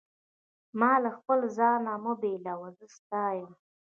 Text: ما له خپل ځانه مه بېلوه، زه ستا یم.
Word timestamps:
ما 0.79 0.93
له 1.03 1.11
خپل 1.17 1.39
ځانه 1.57 1.93
مه 2.03 2.13
بېلوه، 2.21 2.69
زه 2.77 2.85
ستا 2.97 3.23
یم. 3.37 3.51